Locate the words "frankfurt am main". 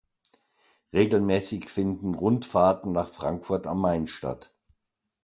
3.07-4.07